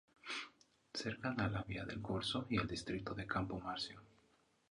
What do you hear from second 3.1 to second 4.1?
de Campo Marzio.